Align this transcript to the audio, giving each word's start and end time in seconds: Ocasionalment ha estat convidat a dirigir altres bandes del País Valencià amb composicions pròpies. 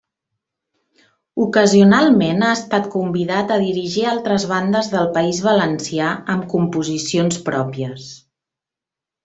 Ocasionalment 1.43 2.45
ha 2.47 2.53
estat 2.61 2.87
convidat 2.95 3.53
a 3.55 3.59
dirigir 3.65 4.07
altres 4.13 4.47
bandes 4.55 4.91
del 4.95 5.13
País 5.21 5.45
Valencià 5.51 6.11
amb 6.37 6.51
composicions 6.57 7.41
pròpies. 7.51 8.11